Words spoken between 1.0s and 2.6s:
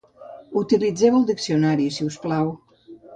el diccionari sisplau